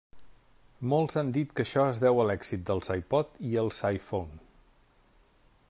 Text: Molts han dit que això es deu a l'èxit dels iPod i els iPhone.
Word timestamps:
Molts 0.93 1.17
han 1.21 1.27
dit 1.35 1.51
que 1.59 1.65
això 1.67 1.83
es 1.89 2.01
deu 2.05 2.21
a 2.23 2.25
l'èxit 2.29 2.63
dels 2.71 2.91
iPod 2.97 3.37
i 3.51 3.53
els 3.65 3.83
iPhone. 3.91 4.43